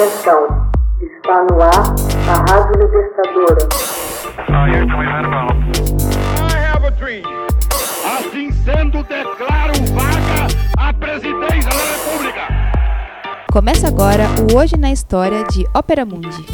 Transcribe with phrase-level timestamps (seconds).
[0.00, 0.48] Atenção,
[0.98, 1.84] está no ar
[2.26, 3.68] a Rádio Libertadora.
[8.16, 12.48] Assim sendo, declaro vaga a presidência da República.
[13.52, 16.46] Começa agora o Hoje na História de Ópera Mundi.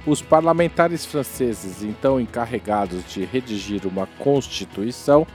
[0.06, 5.26] os parlamentares franceses, então encarregados de redigir uma constituição,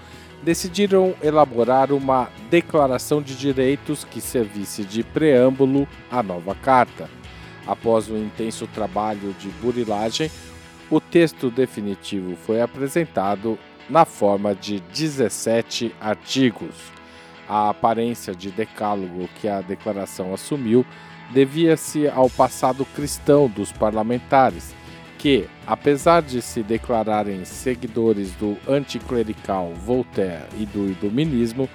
[0.44, 7.10] decidiram elaborar uma declaração de direitos que servisse de preâmbulo à nova carta.
[7.68, 10.32] Após um intenso trabalho de burilagem,
[10.90, 16.99] o texto definitivo foi apresentado na forma de 17 artigos.
[17.50, 20.86] A aparência de decálogo que a declaração assumiu
[21.34, 24.76] devia-se ao passado cristão dos parlamentares,
[25.18, 31.68] que, apesar de se declararem seguidores do anticlerical Voltaire e do iluminismo,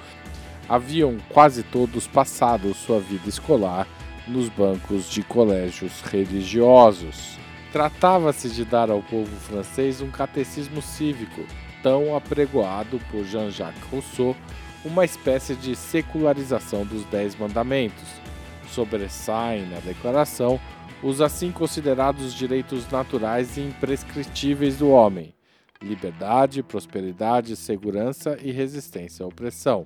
[0.69, 3.87] haviam quase todos passado sua vida escolar
[4.29, 7.37] nos bancos de colégios religiosos.
[7.73, 11.43] Tratava-se de dar ao povo francês um catecismo cívico,
[11.83, 14.37] tão apregoado por Jean-Jacques Rousseau
[14.85, 18.09] uma espécie de secularização dos Dez Mandamentos.
[18.71, 20.61] Sobressaem na declaração
[21.03, 25.35] os assim considerados direitos naturais e imprescritíveis do homem:
[25.81, 29.85] liberdade, prosperidade, segurança e resistência à opressão.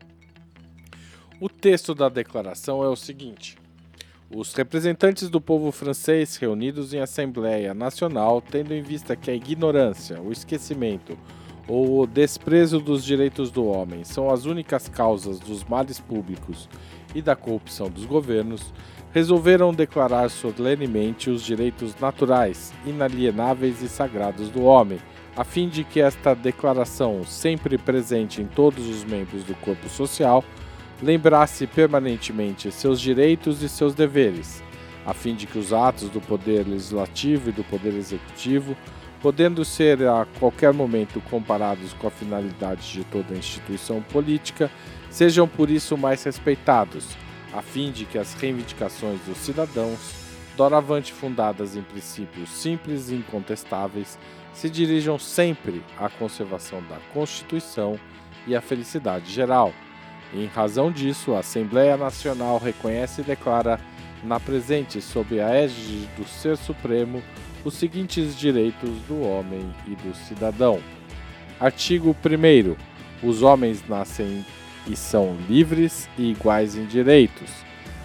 [1.41, 3.57] O texto da declaração é o seguinte:
[4.35, 10.21] os representantes do povo francês reunidos em Assembleia Nacional, tendo em vista que a ignorância,
[10.21, 11.19] o esquecimento,
[11.69, 16.69] ou o desprezo dos direitos do homem são as únicas causas dos males públicos
[17.15, 18.73] e da corrupção dos governos,
[19.13, 24.99] resolveram declarar solenemente os direitos naturais, inalienáveis e sagrados do homem,
[25.37, 30.43] a fim de que esta declaração, sempre presente em todos os membros do corpo social,
[31.03, 34.63] lembrasse permanentemente seus direitos e seus deveres,
[35.07, 38.77] a fim de que os atos do poder legislativo e do poder executivo
[39.21, 44.71] podendo ser a qualquer momento comparados com a finalidade de toda instituição política,
[45.11, 47.17] sejam por isso mais respeitados,
[47.53, 50.15] a fim de que as reivindicações dos cidadãos,
[50.57, 54.19] doravante fundadas em princípios simples e incontestáveis,
[54.53, 57.99] se dirijam sempre à conservação da Constituição
[58.47, 59.73] e à felicidade geral.
[60.35, 63.81] em razão disso, a Assembleia Nacional reconhece e declara,
[64.23, 67.23] na presente, sob a égide do Ser Supremo,
[67.65, 70.81] os seguintes direitos do homem e do cidadão.
[71.61, 72.77] Artigo 1.
[73.27, 74.45] Os homens nascem
[74.87, 77.51] e são livres e iguais em direitos.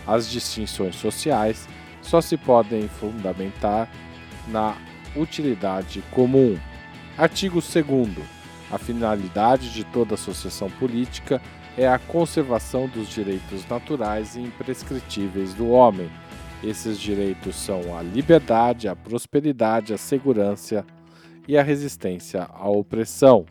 [0.05, 1.67] As distinções sociais
[2.01, 3.89] só se podem fundamentar
[4.47, 4.75] na
[5.15, 6.57] utilidade comum.
[7.17, 8.17] Artigo 2.
[8.71, 11.41] A finalidade de toda associação política
[11.77, 16.09] é a conservação dos direitos naturais e imprescritíveis do homem
[16.63, 20.85] esses direitos são a liberdade, a prosperidade, a segurança
[21.45, 23.45] e a resistência à opressão.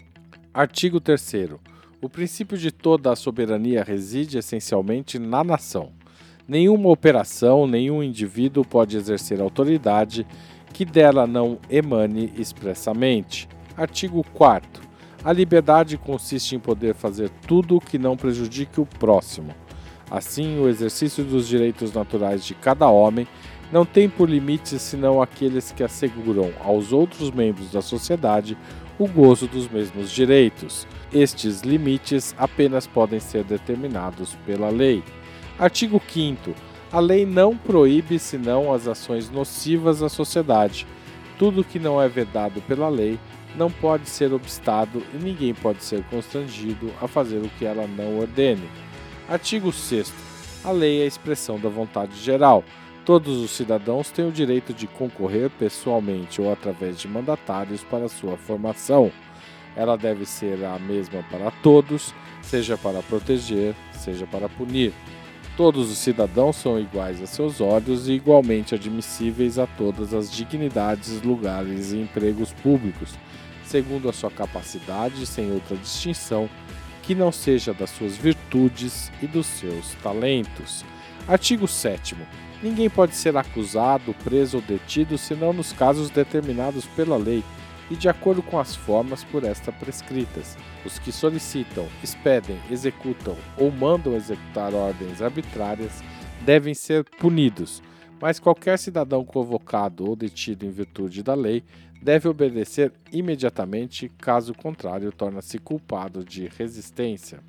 [0.52, 1.50] Artigo 3.
[2.00, 5.92] O princípio de toda a soberania reside essencialmente na nação.
[6.48, 10.26] Nenhuma operação, nenhum indivíduo pode exercer autoridade
[10.72, 13.46] que dela não emane expressamente.
[13.76, 14.82] Artigo 4.
[15.24, 19.54] A liberdade consiste em poder fazer tudo que não prejudique o próximo
[20.12, 23.26] Assim, o exercício dos direitos naturais de cada homem
[23.72, 28.54] não tem por limites senão aqueles que asseguram aos outros membros da sociedade
[28.98, 30.86] o gozo dos mesmos direitos.
[31.10, 35.02] Estes limites apenas podem ser determinados pela lei.
[35.58, 36.54] Artigo 5.
[36.92, 40.86] A lei não proíbe senão as ações nocivas à sociedade.
[41.38, 43.18] Tudo que não é vedado pela lei
[43.56, 48.18] não pode ser obstado e ninguém pode ser constrangido a fazer o que ela não
[48.18, 48.68] ordene.
[49.28, 50.12] Artigo 6.
[50.64, 52.64] A lei é a expressão da vontade geral.
[53.04, 58.36] Todos os cidadãos têm o direito de concorrer pessoalmente ou através de mandatários para sua
[58.36, 59.10] formação.
[59.74, 64.92] Ela deve ser a mesma para todos, seja para proteger, seja para punir.
[65.56, 71.20] Todos os cidadãos são iguais a seus olhos e igualmente admissíveis a todas as dignidades,
[71.22, 73.18] lugares e empregos públicos,
[73.72, 76.46] segundo a sua capacidade, sem outra distinção
[77.02, 80.84] que não seja das suas virtudes e dos seus talentos.
[81.26, 82.14] Artigo 7.
[82.62, 87.42] Ninguém pode ser acusado, preso ou detido senão nos casos determinados pela lei
[87.90, 90.56] e de acordo com as formas por esta prescritas.
[90.84, 96.04] Os que solicitam, expedem, executam ou mandam executar ordens arbitrárias
[96.44, 97.82] devem ser punidos,
[98.22, 101.64] mas qualquer cidadão convocado ou detido em virtude da lei
[102.00, 107.40] deve obedecer imediatamente, caso contrário, torna-se culpado de resistência.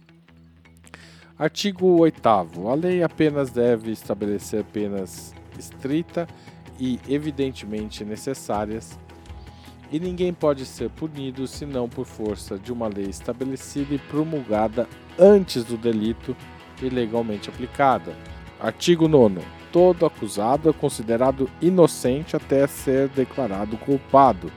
[1.38, 2.28] Artigo 8.
[2.68, 6.28] A lei apenas deve estabelecer penas estrita
[6.80, 8.98] e evidentemente necessárias
[9.92, 14.88] e ninguém pode ser punido senão por força de uma lei estabelecida e promulgada
[15.20, 16.36] antes do delito
[16.82, 18.16] e legalmente aplicada.
[18.60, 19.63] Artigo 9.
[19.74, 24.52] Todo acusado é considerado inocente até ser declarado culpado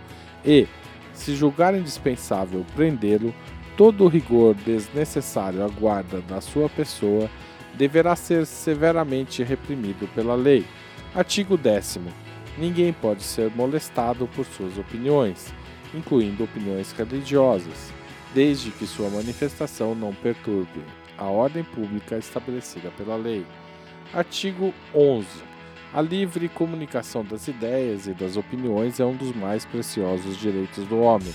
[0.44, 0.68] e,
[1.14, 3.34] se julgar indispensável prendê-lo,
[3.78, 7.30] todo o rigor desnecessário à guarda da sua pessoa
[7.72, 10.66] deverá ser severamente reprimido pela lei.
[11.14, 12.00] Artigo 10.
[12.58, 15.50] Ninguém pode ser molestado por suas opiniões,
[15.94, 17.90] incluindo opiniões religiosas,
[18.34, 20.84] desde que sua manifestação não perturbe
[21.16, 23.46] a ordem pública estabelecida pela lei.
[24.12, 25.26] Artigo 11.
[25.92, 30.98] A livre comunicação das ideias e das opiniões é um dos mais preciosos direitos do
[30.98, 31.34] homem.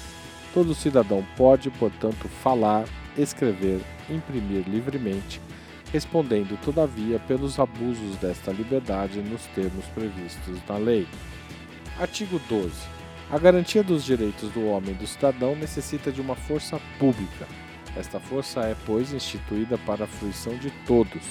[0.54, 2.86] Todo cidadão pode, portanto, falar,
[3.18, 5.42] escrever, imprimir livremente
[5.92, 11.06] respondendo, todavia, pelos abusos desta liberdade nos termos previstos na lei.
[12.00, 12.72] Artigo 12.
[13.30, 17.48] A garantia dos direitos do homem e do cidadão necessita de uma força pública.
[17.96, 21.24] Esta força é, pois, instituída para a fruição de todos,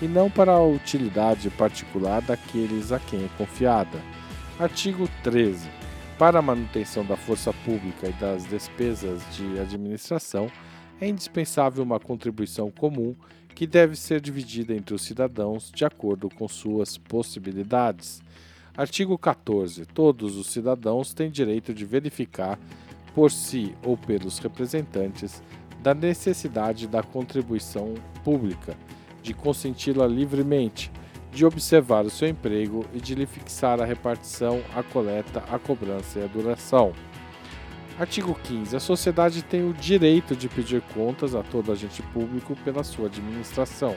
[0.00, 4.00] e não para a utilidade particular daqueles a quem é confiada.
[4.58, 5.68] Artigo 13.
[6.18, 10.50] Para a manutenção da força pública e das despesas de administração,
[11.00, 13.14] é indispensável uma contribuição comum
[13.54, 18.22] que deve ser dividida entre os cidadãos de acordo com suas possibilidades.
[18.76, 19.84] Artigo 14.
[19.86, 22.58] Todos os cidadãos têm direito de verificar,
[23.14, 25.42] por si ou pelos representantes,
[25.82, 28.76] da necessidade da contribuição pública,
[29.22, 30.90] de consenti-la livremente,
[31.32, 36.18] de observar o seu emprego e de lhe fixar a repartição, a coleta, a cobrança
[36.18, 36.92] e a duração.
[37.98, 38.74] Artigo 15.
[38.74, 43.94] A sociedade tem o direito de pedir contas a todo agente público pela sua administração.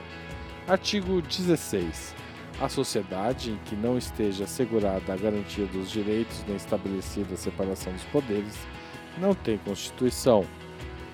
[0.67, 2.13] Artigo 16.
[2.61, 7.91] A sociedade em que não esteja assegurada a garantia dos direitos nem estabelecida a separação
[7.93, 8.57] dos poderes
[9.17, 10.45] não tem Constituição.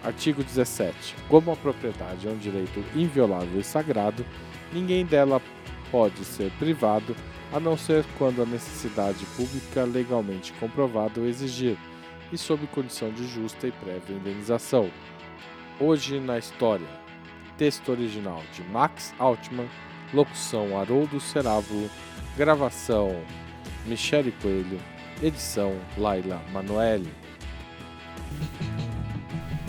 [0.04, 1.16] Artigo 17.
[1.28, 4.26] Como a propriedade é um direito inviolável e sagrado,
[4.72, 5.42] ninguém dela
[5.92, 7.16] pode ser privado,
[7.52, 11.78] a não ser quando a necessidade pública legalmente comprovada o exigir
[12.32, 14.90] e sob condição de justa e prévia indenização.
[15.80, 16.88] Hoje na História.
[17.58, 19.68] Texto original de Max Altman,
[20.14, 21.90] locução Haroldo Cerávulo,
[22.38, 23.22] gravação
[23.86, 24.80] Michele Coelho,
[25.22, 27.12] edição Laila Manoeli.